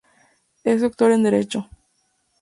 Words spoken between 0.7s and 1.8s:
Doctor en Derecho.